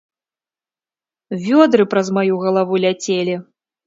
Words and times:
Вёдры 1.43 1.83
праз 1.91 2.07
маю 2.17 2.39
галаву 2.47 2.81
ляцелі! 2.87 3.37